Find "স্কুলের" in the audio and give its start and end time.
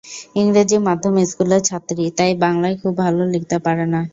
1.25-1.61